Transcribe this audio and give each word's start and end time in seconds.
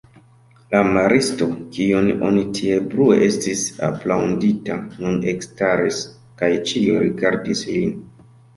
La 0.69 0.79
maristo, 0.93 1.47
kiun 1.75 2.09
oni 2.29 2.41
tiel 2.61 2.81
brue 2.95 3.19
estis 3.27 3.63
aplaŭdinta, 3.89 4.79
nun 5.05 5.23
ekstaris 5.35 6.03
kaj 6.43 6.53
ĉiuj 6.73 6.99
rigardis 7.07 7.65
lin. 7.73 7.97